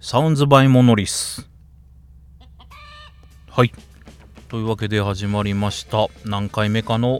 [0.00, 1.48] サウンズバイモノリス。
[3.50, 3.72] はい。
[4.48, 6.06] というわけで始まりました。
[6.24, 7.18] 何回目かの、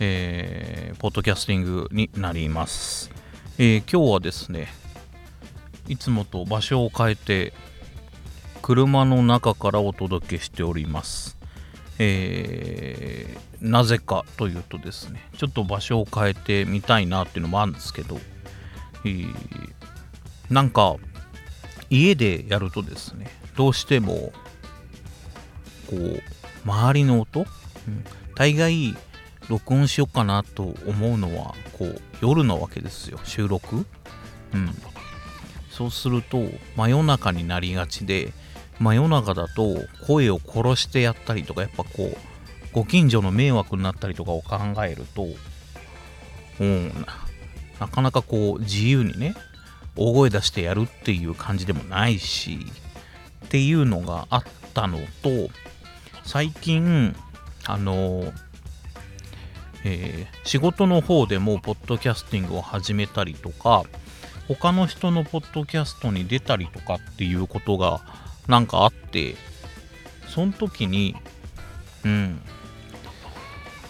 [0.00, 3.10] えーポッドキャスティングになります。
[3.56, 4.68] えー今日はですね、
[5.88, 7.54] いつもと場所を変えて、
[8.60, 11.38] 車の中からお届けしております。
[11.98, 18.18] えーなぜかというとですね、ちょっと場所を変えてみたいなっていうのもあるんですけど、
[19.06, 19.34] えー
[20.50, 20.96] なんか、
[21.90, 24.32] 家でやるとですねどうしても
[25.88, 26.22] こう
[26.64, 28.04] 周りの音、うん、
[28.34, 28.94] 大概
[29.48, 33.86] 録音しようかなと思うのはこう夜なわけですよ収録、
[34.54, 34.70] うん、
[35.70, 36.42] そうすると
[36.76, 38.32] 真夜中になりがちで
[38.80, 42.16] 真夜中だと声を殺してやったりとかやっぱこう
[42.72, 45.26] ご近所の迷惑になったりとかを考えると、
[46.60, 47.06] うん、
[47.78, 49.34] なかなかこう自由にね
[49.96, 52.58] 大声出してやるっていう感じでもないし
[53.46, 54.42] っていうのがあっ
[54.74, 55.50] たのと
[56.24, 57.14] 最近
[57.66, 58.32] あの、
[59.84, 63.82] えー仕事の方でもポッドキャスティングを始めたりとか
[64.46, 68.02] 他の人のポッドキャストに出たりとかっていうことが
[68.46, 69.36] なんかあって
[70.28, 71.16] その時に
[72.04, 72.40] うん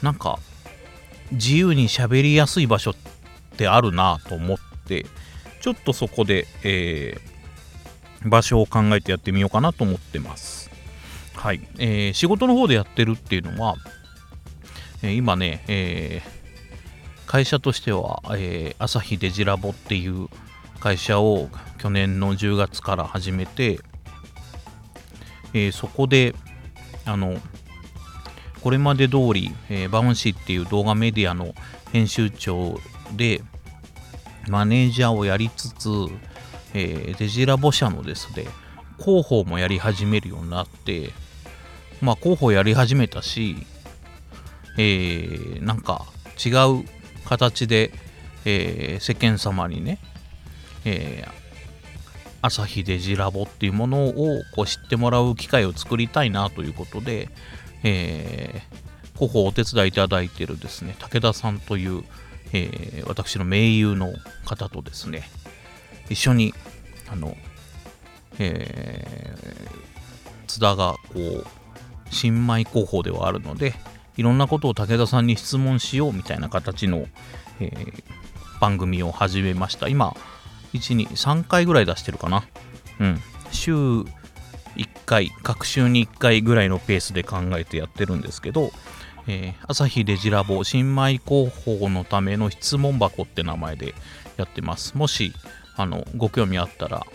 [0.01, 0.39] なんか
[1.33, 2.95] 自由に喋りやすい場所っ
[3.57, 5.07] てあるなと思って
[5.65, 10.70] ちょっとそこで、えー場所を考えてやってみようかなと思ってます。
[11.34, 11.67] はい。
[11.79, 13.77] えー仕事の方でやってるっていうのは、
[15.03, 20.29] えー今ね、えー会社としては、えー朝日デジラボっていう
[20.81, 21.48] 会社を
[21.79, 23.81] 去年の10月から始めて、
[25.55, 26.35] えーそこで、
[27.07, 27.39] あの、
[28.61, 31.55] これまで通り、えーバウンシーっていう動画メディアの
[31.91, 32.79] 編集長
[33.17, 33.42] で、
[34.48, 35.89] マネージャーをやりつつ、
[36.75, 38.47] えーデジラボ社のですね、
[38.98, 41.11] 広報もやり始めるようになって、
[42.01, 43.56] まあ広報やり始めたし、
[44.78, 46.07] えーなんか
[46.45, 46.85] 違う
[47.24, 47.92] 形で、
[48.45, 49.98] えー世間様にね、
[50.85, 51.45] えー
[52.42, 57.30] 朝日デジラボっていうものをこう知ってもらう機会を作りたいなということで、
[57.83, 62.02] えー広報をお手伝いいただいてるですね、武田さんという、
[62.55, 64.15] えー私の盟友の
[64.47, 65.29] 方とですね、
[66.09, 66.55] 一緒に、
[67.11, 67.37] あの、
[68.39, 69.75] えー
[70.47, 71.47] 津田がこう、
[72.11, 73.75] 新米広報ではあるので、
[74.17, 77.07] いろんなことを武田さんに質問しようみたいな形の、
[77.61, 78.03] えー
[78.61, 79.89] 番組を始めました。
[79.89, 80.17] 今、
[80.73, 82.45] 1、2、3回ぐらい出してるかな。
[83.01, 83.20] うん。
[83.51, 84.07] 週1
[85.05, 88.73] 回、各週に1回ぐらいのペースで考えてやってるんですけど、
[89.27, 93.95] えー朝日デジラボ新米広報のための質問箱って名前で
[94.36, 94.96] やってます。
[94.96, 95.33] もし、
[95.77, 97.07] あの、ご興味あったら、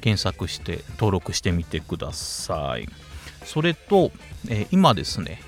[0.00, 2.88] 検索して登録してみてください。
[3.44, 4.12] それと、
[4.48, 5.42] えー今ですね、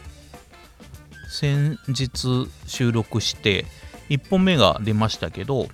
[1.31, 3.65] 先日収録して
[4.11, 5.69] 1本目が出ましたけど、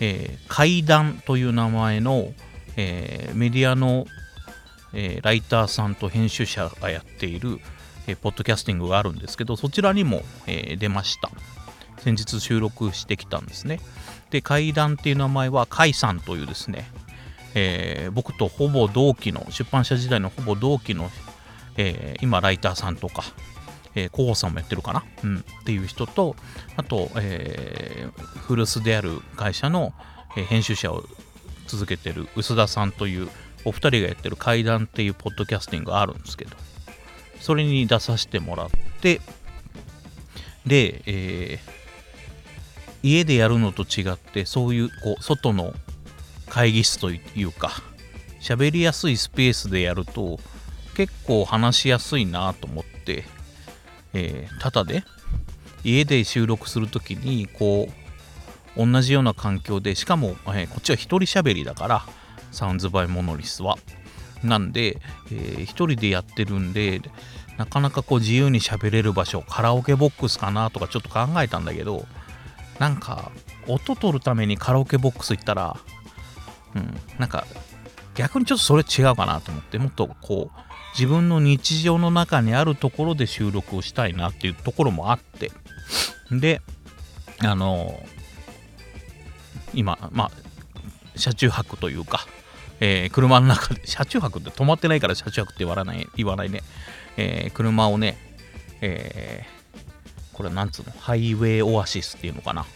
[0.00, 2.32] えー怪談という名前の、
[2.76, 4.06] えーメディアの、
[4.92, 7.60] えーライターさんと編集者がやっている、
[8.06, 11.30] えーポッドキャスティングがあるんですけどそちらにも、えー出ました。
[11.98, 13.80] 先日収録してきたんですね。
[14.30, 16.88] で怪談っていう名前は甲斐さんというですね、
[17.54, 21.10] えー僕とほぼ同期の出版社時代のほぼ同期の、
[21.76, 23.24] え今ライターさんとか、
[23.94, 26.36] えー、広報さんもやってるかな、うん、っていう人と
[26.76, 29.92] あと、えー古巣である会社の、
[30.36, 31.02] えー編集者を
[31.66, 33.28] 続けてる薄田さんという
[33.64, 36.56] お二人がやってる怪談っていうポッドキャスティングがあるんですけど。
[37.46, 38.70] それに出させてもらっ
[39.00, 39.20] て
[40.66, 41.76] で、えー
[43.02, 45.74] 家でやるのと違ってそういうこう外の
[46.48, 47.70] 会議室というか
[48.40, 50.40] 喋りやすいスペースでやると
[50.96, 53.22] 結構話しやすいなと思って、
[54.12, 55.04] えーただで
[55.84, 57.88] 家で収録するときにこ
[58.76, 62.06] う同じような環境でしかも、えーこっちは一人喋りだから
[62.50, 63.78] サウンズバイモノリスは。
[64.42, 64.98] なんで、
[65.30, 67.00] えー一人でやってるんで
[67.56, 72.06] なかなかこう自由に喋れる場所カラオケボックスかなとかちょっと考えたんだけど
[72.78, 73.32] なんか
[73.66, 75.76] 音取るためにカラオケボックス行ったら
[76.74, 77.46] うんなんか
[78.14, 80.60] 逆にちょっとそれ違うかなと思ってもっとこう
[80.92, 85.50] 自分の日常の中にあるところで収録をしたいなっていうところもあって
[86.30, 86.60] で
[87.40, 88.00] あの
[89.74, 90.30] 今まあ
[91.16, 92.26] 車中泊というか、
[92.80, 96.62] えー車の中で 車中泊って止まってないから車中泊って言わない言わないね、
[97.16, 98.16] えー車をね、
[98.80, 99.56] えー
[100.32, 100.92] これなんつうの？
[100.98, 102.66] ハイウェイオアシスっていうのかな？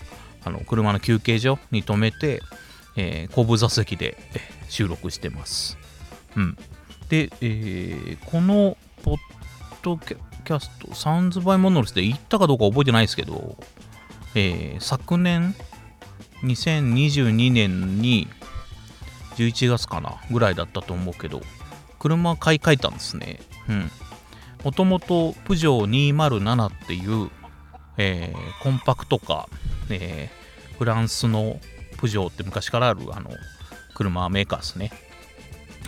[0.45, 2.41] あの車の休憩所に止めて
[2.97, 4.17] えー、後部座席で
[4.69, 5.79] 収録してます。
[6.37, 6.57] うん。
[7.09, 9.19] で、えー、このポッ
[9.83, 13.57] ドキャスト、サウンズバイモノルスで言ったかどうか覚えてないですけど、
[14.35, 15.55] えー、昨年、
[16.43, 18.29] 2022年に
[19.41, 21.41] 11月かなぐらいだったと思うけど、
[21.99, 23.41] 車買い替えたんですね。
[23.69, 23.91] うん。
[24.65, 27.31] もともとプジョー207っていう、
[27.97, 31.59] えー、コンパクトカー、えー、フランスの
[31.97, 33.31] プジョーって昔からあるあの
[33.95, 34.93] 車メーカーですね。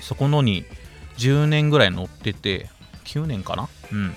[0.00, 0.64] そこのに
[1.18, 2.70] 10年ぐらい乗ってて、
[3.04, 3.68] 9年かな？
[3.92, 4.14] うん。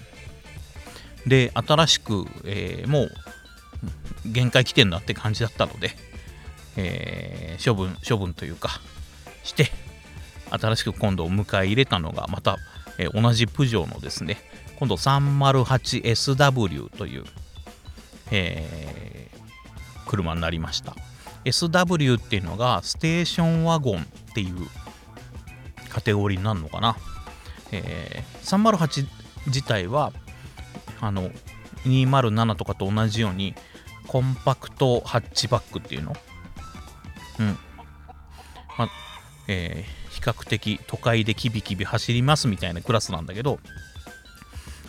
[1.28, 3.12] で、新しく、えー、もう
[4.26, 5.92] 限界来てんだって感じだったので、
[6.78, 8.70] えー、処分、処分というか、
[9.46, 9.72] して、
[10.50, 12.58] 新しく今度迎え入れたのが、また、
[12.98, 14.38] えー、同じプジョーのですね、
[14.78, 17.24] 今度 308SW という、
[18.32, 20.96] えー、車になりました。
[21.46, 24.56] SW っていうのがステーションワゴンっていう
[25.90, 26.98] カテゴリーになるのかな。
[27.72, 29.08] えー、308
[29.48, 30.12] 自体は
[31.00, 31.30] あの
[31.84, 33.54] 207とかと同じように
[34.08, 36.16] コンパクトハッチバックっていうの？
[37.40, 37.58] うん。
[39.48, 43.60] えー、比較的都会でキビキビ走りますみたいなクラスなんだけど、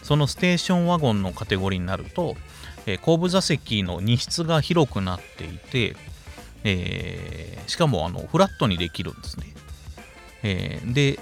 [0.03, 2.37] そのステーションワゴンのカテゴリーになると、
[2.87, 5.97] え、後部座席の荷室が広くなっていて、
[6.63, 9.47] えー、しかもあのフラットにできるんですね。
[10.45, 11.19] えー、で、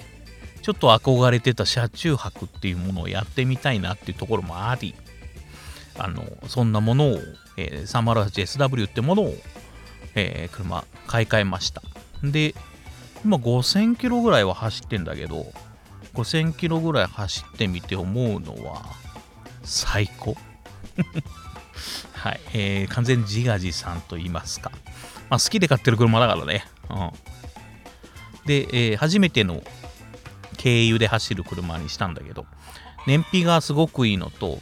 [0.63, 4.95] ちょっと憧れてた車中泊っていうものをやってみたいなっていうところもあり、
[5.99, 7.19] あのそんなものを、
[7.57, 9.35] えー、308SW ってものを、
[10.15, 11.83] え、車買い替えました。
[12.23, 12.55] で、
[13.25, 15.47] 今5000キロぐらいは走ってんだけど、
[16.15, 18.85] 5000キロぐらい走ってみて思うのは、
[19.63, 20.37] 最高。
[22.13, 24.71] はい、えー、完全自画自賛と言いますか。
[25.31, 26.65] まあ、好きで買ってる車だからね。
[26.91, 27.11] うん。
[28.47, 29.63] で、えー、初めての
[30.57, 32.47] 経由で走る車にしたんだけど、
[33.07, 34.59] 燃費がすごくいいのと、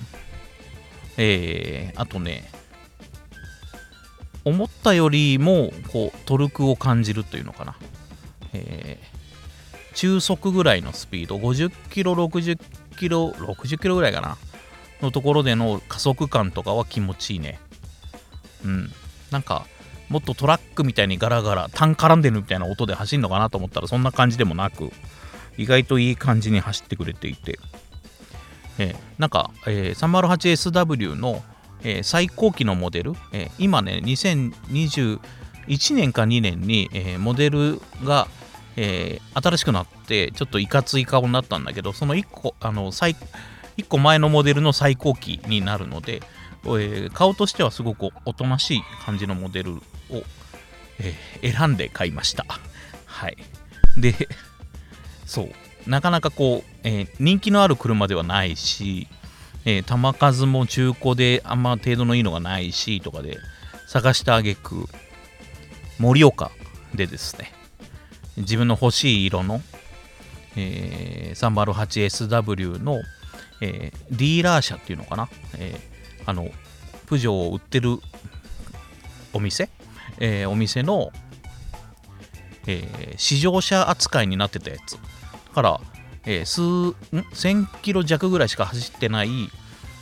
[1.16, 2.50] えー、あとね、
[4.44, 7.76] 思ったよりもこうトルクを感じるというのかな、
[8.54, 12.60] えー、中速ぐらいのスピード50キロ60
[12.98, 14.36] キロ60キロぐらいかな
[15.00, 17.58] のところでの加速感とかは気持ちいいね。
[18.64, 18.92] うん。
[19.30, 19.66] なんか
[20.08, 24.90] もっとトラックみたいにガラガラ単絡んでるみたいな音で走るのかなと思ったらそんな感じでもなく
[25.56, 27.58] 意外といい感じに走ってくれていて。
[28.78, 31.42] えー、なんか、えー、308SW の、
[31.82, 35.18] えー、最高機のモデル、えー、今ね、2021
[35.94, 38.28] 年か2年に、えー、モデルが、
[38.76, 43.16] えー、新しくなって、ちょっといかつい顔になったんだけど、その1個、あの、最、
[43.76, 46.22] 1個前のモデルの最高機になるので、
[46.64, 49.80] えー、顔としてはすごくおとなしい感じのモデルを、
[50.98, 52.46] えー、選んで買いました。
[53.06, 53.36] はい。
[53.98, 54.28] で、
[55.26, 55.50] そう。
[55.86, 59.08] なかなかこう、えー、人気のある車ではないし、
[59.64, 63.38] えー、球数も中古であんま程度のいいのがないしとかで
[63.86, 64.86] 探したあげく
[65.98, 66.50] 盛岡
[66.94, 67.52] でですね
[68.36, 69.60] 自分の欲しい色の、
[70.56, 73.00] えー、308SW の、
[73.60, 76.50] えー、ディーラー車っていうのかな、えー、あの
[77.06, 77.98] プジョーを売ってる
[79.32, 79.68] お店、
[80.18, 81.10] えー、お店の、
[82.66, 84.96] えー、試乗車扱いになってたやつ。
[84.96, 85.00] だ
[85.54, 85.80] から、
[86.24, 89.50] えー、数、1000キロ弱ぐらいしか走ってない、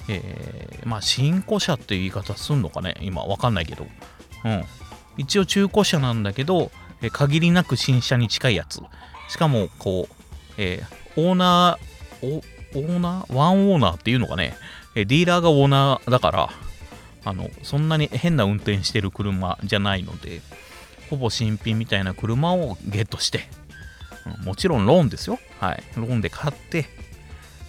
[0.08, 2.96] えー、まあ、新古車っていう言い方すんのかね？
[3.00, 3.87] 今、わかんないけど。
[4.44, 4.64] うん。
[5.16, 6.70] 一応中古車なんだけど、
[7.02, 8.80] え、限りなく新車に近いやつ。
[9.28, 10.14] しかも、こう、
[10.59, 13.35] えー、オーナー、オーナー？
[13.35, 14.57] ワンオーナーっていうのがね、
[14.95, 16.50] えディーラーがオーナーだから、
[17.25, 20.40] あの、そんなに変な運転してる車じゃないので、
[21.09, 23.49] ほぼ新品みたいな車をゲットして、
[24.45, 25.38] もちろんローンですよ。
[25.59, 25.83] はい。
[25.97, 26.87] ローンで買って、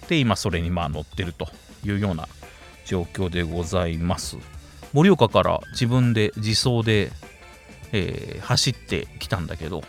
[0.08, 1.48] で、今それにまあ乗ってると
[1.84, 2.28] いうような
[2.86, 4.38] 状況でございます。
[4.94, 7.12] 盛岡から自分で自走で、
[7.92, 9.84] えー、走ってきたんだけど、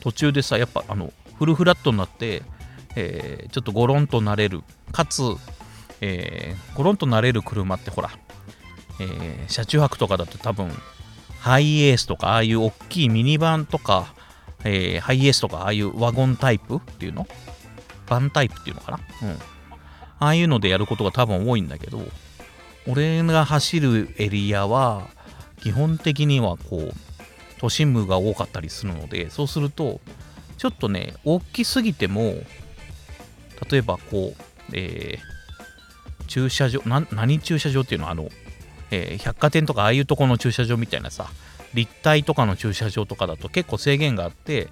[0.00, 2.42] 途中でさ、やっぱあの、フルフラットになって、
[2.96, 5.22] えー、ちょっとゴロンとなれる、かつ、
[6.00, 8.10] えー、ゴロンとなれる車ってほら、
[9.00, 10.70] え、車中泊とかだと多分、
[11.40, 14.14] ハイエースとか、ああいう大きいミニバンとか、
[14.64, 17.28] え、ハイエースとかああいうワゴンタイプっていうの？
[18.08, 19.00] バンタイプっていうのかな？
[19.22, 19.30] うん。
[19.30, 22.02] ああいうのでやることが多分多いんだけど、
[22.88, 25.08] 俺が走るエリアは、
[25.60, 26.92] 基本的にはこう、
[27.58, 30.00] 都心部が多かったりするので、そうすると、
[30.56, 32.34] ちょっとね、大きすぎても、
[33.70, 38.28] 例えばこう、えー、駐車場、な何駐車場っていうのは、あの、
[38.90, 41.28] えー、百貨店とかああいうとこの駐車場みたいなさ、
[41.74, 44.68] 立体とかの駐車場とかだと結構制限があって、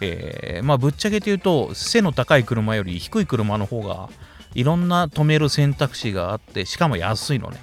[0.00, 4.08] えー、まあぶっちゃけて言うと背の高い車より低い車の方が
[4.54, 7.58] いろんな止める選択肢があってしかも安いのね、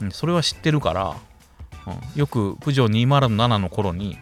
[0.00, 1.16] うん、それは知ってるから、
[1.90, 4.18] うん、よくプジョー207の頃に、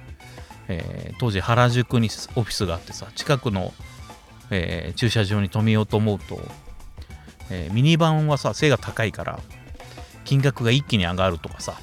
[0.69, 3.73] えー、当時原宿にオフィスがあってさ近くの、
[4.51, 6.39] えー、駐車場に止めようと思うと、
[7.51, 9.41] えー、ミニバンはさ背が高いから
[10.25, 11.75] 金額が一気に上がるとかさ、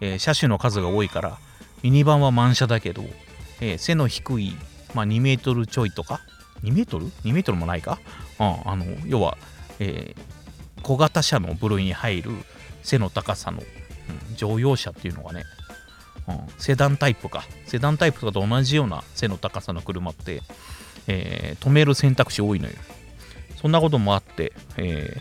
[0.00, 1.38] えー、車種の数が多いから
[1.82, 3.02] ミニバンは満車だけど、
[3.60, 4.52] えー、背の低い、
[4.94, 6.20] まあ、2メートルちょいとか
[6.62, 7.98] 2メートル ?2 メートルもないか、
[8.40, 9.36] うん、あの要は、
[9.78, 12.32] えー、小型車の部類に入る
[12.82, 13.62] 背の高さの、
[14.08, 15.44] うん、乗用車っていうのがね、
[16.28, 17.44] うん、セダンタイプか。
[17.66, 20.42] セダンタイプとかと同じような背の高さの車って、
[21.06, 22.74] えー、止める選択肢多いのよ。
[23.60, 25.16] そんなこともあって、え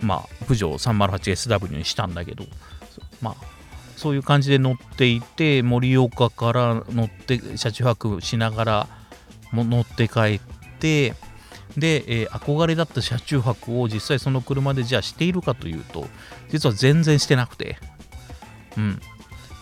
[0.00, 2.44] ー、まあ、プジョー 308SW にしたんだけど、
[3.20, 3.34] まあ、
[3.96, 8.88] そういう感じで乗っていて、盛岡から乗って、車中泊しながら
[9.52, 10.40] も乗って帰っ
[10.78, 11.14] て、
[11.76, 16.06] で、えー、憧れだった車中泊を実際その車でじゃあしているかというと、
[16.50, 17.78] 実は全然してなくて、
[18.76, 19.00] うん。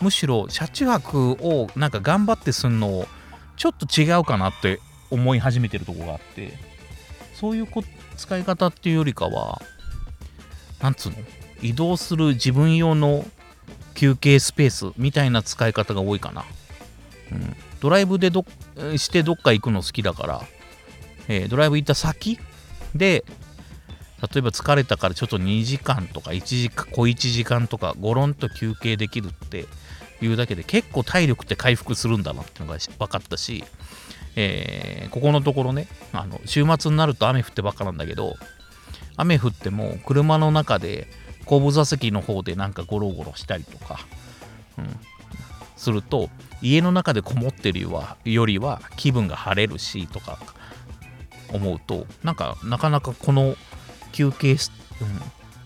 [0.01, 3.05] むしろ車中泊をなんか頑張ってすんのを
[3.57, 4.79] ちょっと違うかなって
[5.11, 6.53] 思い始めてるとこがあって
[7.33, 7.67] そういう
[8.15, 9.61] 使い方っていうよりかは
[10.81, 11.17] なんつうの？
[11.61, 13.25] 移動する自分用の
[13.93, 16.45] 休憩スペースみたいな使い方が多いかな、
[17.33, 18.45] うん、ドライブでど
[18.95, 20.43] してどっか行くの好きだから、
[21.29, 22.37] えー、ドライブ行った先
[22.93, 23.23] で
[24.21, 29.65] 例えば疲れたからちょっと2時間とか1時間小1時間とかゴロンと休憩できるって
[30.21, 33.63] いうだけで結構体力って回復するんだなっていうのが分かったし、
[34.35, 38.35] えー、ここのところねあの週末になると雨降ってばっかなんだけど
[39.15, 41.07] 雨降っても車の中で
[41.45, 43.99] 後部座席の方でなんかゴロゴロしたりとか、
[44.77, 44.87] うん、
[45.77, 46.29] すると
[46.61, 50.37] 家の中でこもってるよりは気分が晴れるしとか
[51.53, 53.55] 思うとなんかなかなかこの
[54.11, 54.57] 休憩、うん、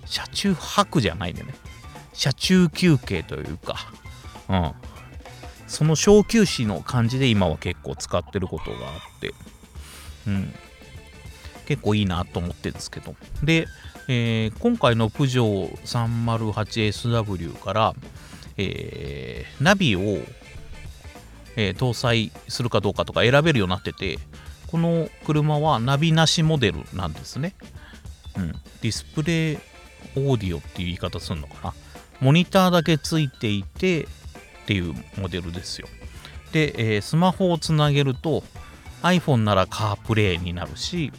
[0.05, 1.53] 車中泊じゃないんでね
[2.13, 3.75] 車中休憩というか
[4.49, 4.71] うん。
[5.67, 9.33] その小休止の感じで今は結構使ってることがあって、
[10.27, 10.53] うん。
[11.65, 13.15] 結構いいなと思ってるんですけど。
[13.41, 13.67] で、
[14.07, 17.95] えー、今回のプジョー 308SW から、
[18.57, 20.01] えー、ナビを、
[21.55, 24.19] えー、搭載するかどうかとか選べるようになってて、
[24.73, 27.53] この車はナビなしモデルなんですね。
[28.35, 28.51] うん。
[28.53, 29.57] ディスプレイ
[30.15, 31.73] オーディオっていう言い方するのかな。
[32.19, 34.07] モニターだけついていて、っ
[34.65, 35.87] ていうモデルですよ。
[36.53, 38.43] で、えー、スマホをつなげると
[39.03, 41.11] iPhone なら CarPlay になるし、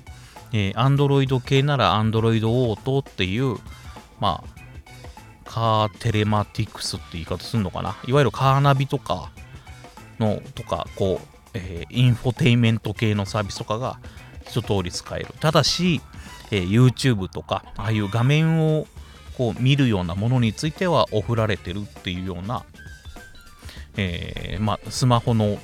[0.53, 3.59] えー、Android 系なら Android オートっていう、
[4.19, 7.97] まあ、カーテレマティクスって言い方するのかな。
[8.09, 9.31] いわゆるカーナビとか
[10.19, 13.99] の、とか、こう、えー、インフォテイメント系のサービスとかが
[14.47, 15.29] 一通り使える。
[15.41, 16.01] ただし、
[16.51, 18.87] えー、YouTube とか、ああいう画面を
[19.37, 22.65] こう見るようなものについてはオフられてるっていうような
[23.97, 25.59] えー、まあ、スマホの、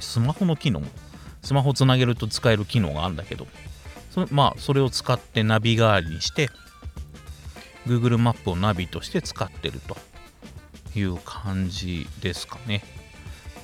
[0.00, 0.86] スマホの機能も
[1.42, 3.46] スマホつなげると使える機能があるんだけど、
[4.10, 6.48] そまあ、それを使ってナビ代わりにして、
[7.86, 9.96] Google マップをナビとして使ってると
[10.98, 12.82] いう感じですかね。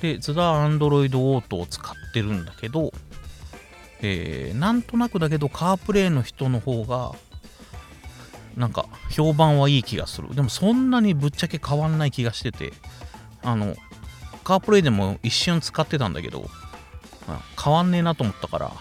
[0.01, 2.91] で、ズダ Android Auto を使ってるんだけど、
[4.01, 7.13] えー、なんとなくだけど、カープレイの人の方が、
[8.57, 10.35] なんか評判はいい気がする。
[10.35, 12.73] でもそんなにぶっちゃけ変わんない気がしてて、
[13.43, 13.75] あの、
[14.43, 16.49] カープレイでも一瞬使ってたんだけど、
[17.63, 18.71] 変わんねえなと思ったから、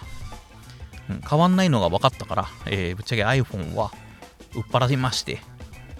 [1.11, 3.93] うん、変わんないのが分かったから、えー、ぶっちゃけ iPhone は
[4.55, 5.43] 売っ払いまして、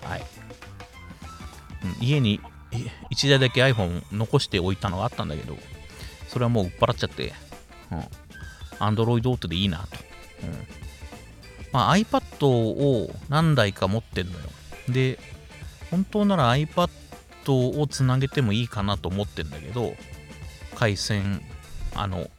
[0.03, 0.23] はい。
[2.01, 2.41] うん、家に
[2.73, 5.57] 1台だけ iPhone 残しておいたのがあったんだけど、
[6.29, 7.33] それはもう売っ払っちゃって、
[7.91, 7.99] うん、
[8.79, 9.85] Android Auto でいいなと。
[10.43, 10.67] うん、
[11.73, 14.39] まあ、iPad を何台か持ってんのよ。
[14.89, 15.19] で、
[15.91, 16.89] 本当なら iPad
[17.49, 19.95] をつなげてもいいかなと思ってんだけど、
[20.77, 21.43] 回線、
[21.95, 22.31] あの、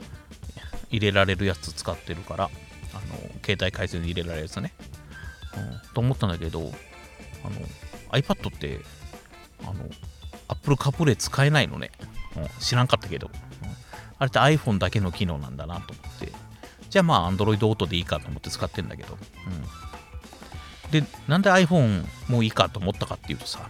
[0.90, 4.74] 入れられるやつ使ってるから、あの、携帯回線で入れられるやつね。
[5.58, 6.72] うん、と思ったんだけど、
[8.12, 8.80] iPad って、
[9.64, 9.74] あの、
[10.51, 11.91] Apple CarPlay 使えないのね。
[12.36, 13.70] うん、知らんかったけど、うん、
[14.20, 16.31] あれって iPhone だけの機能なんだなと思って、
[16.89, 19.17] じゃあまあ Android Auto でいいかと思って使ってんだけど、
[20.86, 20.91] うん。
[20.91, 23.70] で、なんで iPhone もういいかと思ったかっていうとさ、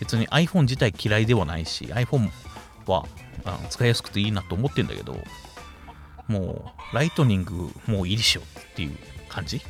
[0.00, 2.30] 別に iPhone 自体嫌いではないし、iPhone
[2.86, 3.06] は
[3.70, 5.16] 使いやすくていいなと思ってんだけど、
[6.26, 8.98] もう、ライトニングもういいでしょっていう
[9.28, 9.60] 感じ。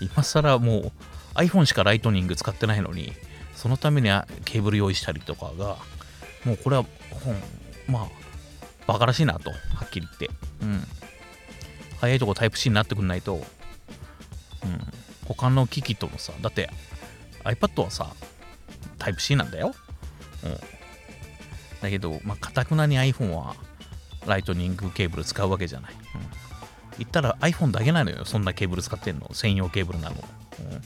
[0.00, 0.92] 今更もう
[1.34, 3.12] iPhone しかライトニング使ってないのに、
[3.60, 4.08] そのために
[4.44, 5.76] ケーブル用意したりとかが
[6.44, 6.84] もうこれは
[7.24, 7.36] 本
[7.86, 8.08] まあ
[8.86, 10.30] バカらしいなとはっきり言って。
[10.62, 10.82] うん。
[12.00, 13.44] 早いとこタイプ C になってくんないと、うん、
[15.26, 16.70] 他の機器ともさだって
[17.44, 18.08] iPad はさ
[18.98, 19.74] タイプ C なんだよ、
[20.42, 20.56] うん、
[21.82, 23.54] だけどまあかたくなに iPhone は
[24.26, 26.00] ライトニングケーブル使うわけじゃない、うん、
[26.96, 29.34] 言ったら iPhone だけなのよそんなケーブル使ってんの。
[29.34, 30.80] 専用ケーブルなの、うん、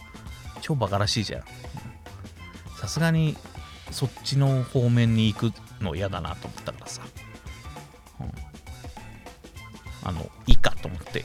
[0.63, 1.45] 超バカらしいじゃん。
[2.85, 3.35] さすがに
[3.91, 7.01] そっちの方面に行くの嫌だなと思ったからさ、
[8.21, 11.25] うん、あのいいかと思って。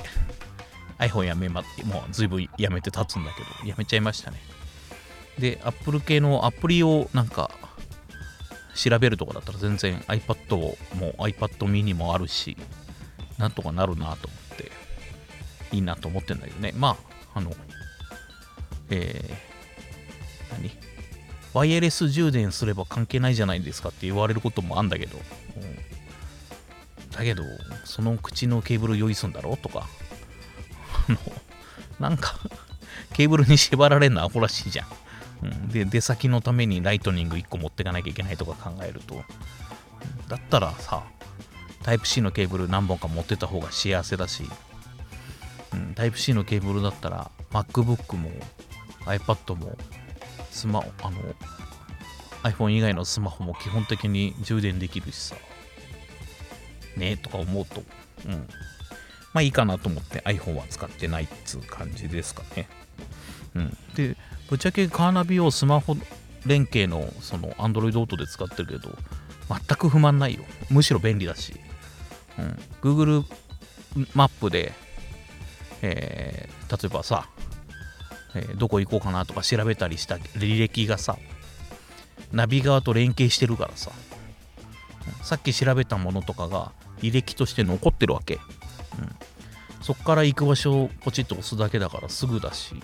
[0.99, 4.37] iPhone やめまもう随分やめて立つんだけどやめちゃいましたね。
[5.37, 7.51] で Apple 系のアプリをなんか
[8.75, 12.57] 調べるとかだったら全然 iPad も iPad mini もあるし
[13.37, 14.71] なんとかなるなと思って
[15.71, 16.73] いいなと思ってんだけどね。
[16.77, 16.97] ま
[17.33, 17.51] ああの
[18.89, 20.88] えー、何？
[21.53, 25.17] ワイヤレス充電すれば関係ないじゃないですかって言われることもあんだけど、
[27.11, 27.43] だけど
[27.85, 29.87] その口のケーブル用意すんだろうとか。
[31.99, 32.39] なんか
[33.13, 34.87] ケーブルに縛られるのアホらしいじゃん。
[35.43, 39.23] うん、で出先のためにライトニング1個持ってかなきゃいけないとか考えると。
[40.27, 41.03] だったらさ
[41.83, 44.43] タイプ C のケーブル何本か持ってた方が幸せだし、
[45.73, 48.29] うん、タイプ C のケーブルだったら MacBook も
[49.05, 49.77] iPad も
[50.51, 51.19] スマホあの
[52.43, 55.35] iPhone 以外のスマホも基本的に充電できるしさ。
[56.97, 57.83] ねとか思うと。
[58.25, 58.47] うん。
[59.33, 62.67] まあいいかなと思って iPhone は使ってないっつう感じですかね。
[63.55, 63.77] うん。
[63.95, 64.15] で
[64.49, 65.95] ぶっちゃけカーナビをスマホ
[66.45, 68.95] 連携のその Android Auto で使ってるけど、
[69.49, 70.43] 全く不満ないよ。
[70.69, 71.53] むしろ便利だし。
[72.37, 73.25] うん、Google
[74.13, 74.71] マップで、
[75.81, 77.27] えー、例えばさ、
[78.35, 81.17] えー、どこ行こうかなとか調べたりした履歴がさ、
[82.31, 83.91] ナビ側と連携してるからさ、
[85.21, 88.35] さっき調べたものとかが履歴として残ってるわけ。
[88.35, 88.41] うん、
[89.81, 92.81] そっから行く場所をポチッと押すだけだからすぐだし、うん、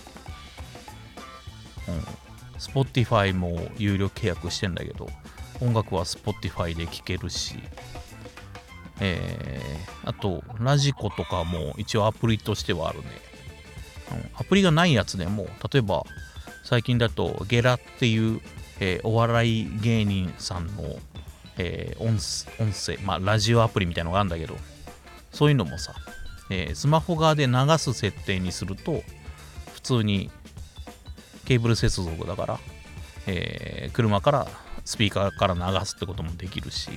[2.57, 5.09] Spotify も有料契約してんだけど、
[5.61, 7.55] 音楽は Spotify で聴けるし、
[8.99, 13.05] えー、あと、ラジコとかも一応アプリとしてはあるね。
[14.11, 16.05] うん、アプリがないやつでも、例えば、
[16.63, 18.41] 最近だと、ゲラっていう、
[18.79, 20.97] えー、お笑い芸人さんの、
[21.57, 24.55] えー、音声、まあ、ラジオアプリみたいなのがあるんだけど、
[25.31, 25.93] そういうのもさ、
[26.49, 29.03] えー、スマホ側で流す設定にすると、
[29.73, 30.31] 普通に
[31.45, 32.59] ケーブル接続だから、
[33.27, 34.47] え、車から
[34.83, 36.89] スピーカーから流すってこともできるし、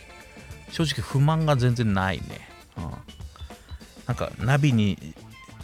[0.71, 2.49] 正直不満が全然ないね。
[2.77, 2.85] うん、
[4.07, 5.15] なんかナビに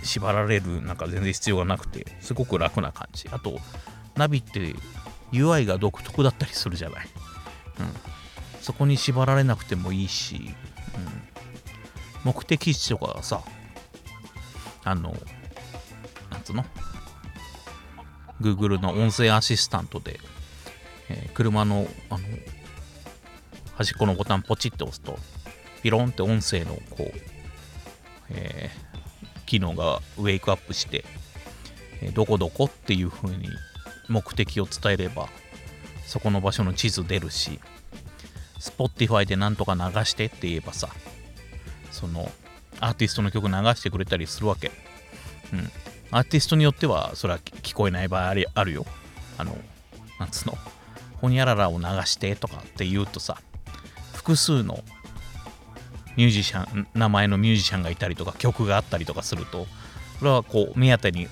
[0.03, 3.29] 縛られるなんか全然必要がなくて、すごく楽な感じ。
[3.31, 3.59] あと、
[4.17, 4.75] ナビって
[5.35, 7.07] UI が独特だったりするじゃない。
[7.81, 7.87] うん、
[8.61, 10.55] そこに縛られなくてもいいし、
[12.25, 13.43] うん、目的地とかさ、
[14.85, 15.15] あの、
[16.31, 16.65] なんつうの
[18.41, 20.21] ？Google の音声アシスタントで、
[21.09, 22.21] えー、車のあの
[23.77, 25.19] 端っこのボタンポチッと押すと、
[25.83, 27.13] ピロンって音声のこう、
[28.31, 31.05] えー、機能がウェイクアップして、
[32.03, 33.49] えー、どこどこっていう風に
[34.09, 35.29] 目的を伝えれば、
[36.07, 37.61] そこの場所の地図出るし、
[38.59, 40.89] Spotify でなんとか流してって言えばさ、
[41.91, 42.31] その
[42.81, 44.71] アーティストの曲流してくれたりするわけ。
[45.53, 45.71] うん。
[46.11, 48.87] アーティストによってはそれは聞こえない場合あるよ。
[49.39, 49.57] あの、
[50.19, 50.59] なんつうの、
[51.21, 53.39] ほにゃららを流してとかって言うとさ、
[54.13, 54.83] 複数の
[56.17, 59.67] ミュージシャン、名前のミュージシャンがいたりとか曲があったりとかすると、
[60.19, 61.29] それはこう目当てに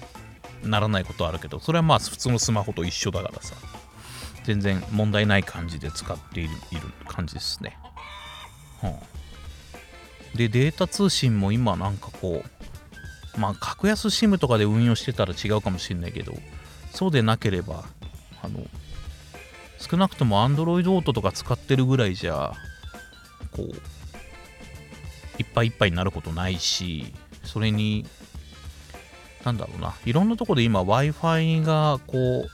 [0.63, 3.55] ならないことあるけど、それはまあ普通のスマホと一緒だからさ、
[4.45, 6.51] 全然問題ない感じで使っている
[7.07, 7.77] 感じですね。
[8.81, 12.43] はあ、で、データ通信も今なんかこ
[13.37, 16.35] う、まあ、格安 SIM とかで運用してたら違うかもしれないけど、
[16.93, 17.85] そうでなければ、
[18.43, 18.61] あの、
[19.79, 22.53] 少なくとも Android Auto とか使ってるぐらいじゃ、
[23.53, 23.67] こう、
[25.39, 28.07] いっぱいいっぱいになることないし、それに、
[29.45, 32.51] なんだろうな、いろんなとこで今 Wi-Fi がこう、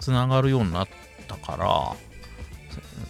[0.00, 0.88] つながるようになっ
[1.28, 1.96] たから、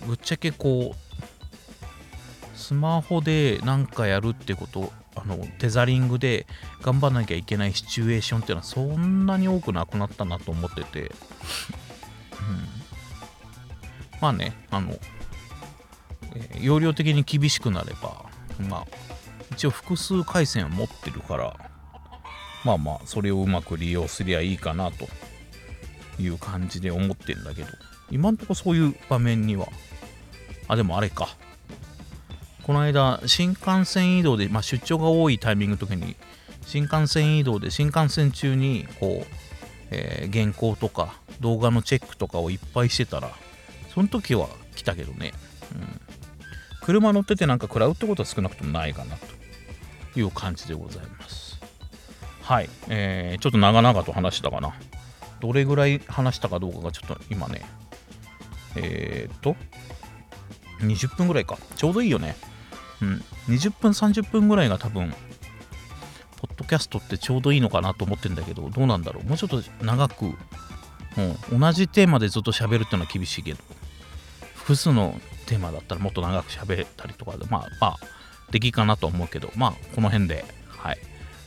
[0.06, 6.46] ぶっちゃけこう、スマホでなんかやるってことあのテザリングで
[6.82, 11.10] 頑張らなきゃいけないシチュエーションっていうのはそんなに多くなくなったなと思ってて、うん、
[14.20, 14.96] まあねあの、
[16.60, 18.24] 容量的に厳しくなれば
[18.68, 18.86] まあ
[19.52, 21.69] 一応複数回線を持ってるから
[22.64, 25.08] まあまあそれをうまく利用すりゃいいかなと
[26.20, 27.68] いう感じで思ってんだけど
[28.10, 29.68] 今んとこそういう場面には。
[30.68, 31.28] あでもあれか。
[32.62, 36.14] この間新幹線移動で、まあ、出張が多いタイミングの時に
[36.66, 39.26] 新幹線移動で新幹線中にこう、
[39.90, 43.30] えー、原稿とか動画のチェックとかをいっぱいしてたら
[43.92, 45.32] その時は来たけどね、
[45.74, 46.00] うん、
[46.80, 51.49] 車乗っててなんか食らうってことは少なくともないかなという感じでございます。
[52.50, 54.74] はい、えー、ちょっと長々と話したかな。
[55.38, 57.62] どれぐらい話したかどうかがちょっと今ね。
[58.74, 59.54] えー、っと
[60.80, 61.58] 20分ぐらいか。
[61.76, 62.34] ちょうどいいよね。
[63.02, 63.24] うん。
[63.46, 65.10] 20分30分ぐらいが多分
[66.38, 69.28] ポッドキャストってちょうどいいのかなと思ってんだけどどうなんだろう。
[69.28, 73.60] もうちょっと長く、うん、同じテーマでずっと喋るっていうのは厳しいけど
[74.56, 75.14] 複数の
[75.46, 77.96] テーマだったらもっと長く喋ったりとかでまあまあ
[78.50, 80.44] できかなと思うけどまあこの辺で。
[80.66, 80.98] はい。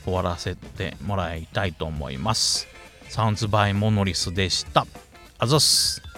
[0.04, 2.68] 終わらせてもらいたいと思います。
[3.10, 4.86] サウンズバイモノリスでした。
[5.38, 6.13] あざっす。